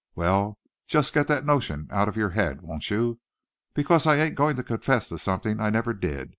[0.15, 0.57] Well,
[0.87, 3.19] just get that notion out of your head, won't you?
[3.75, 6.29] Because I ain't goin' to confess to something I never did.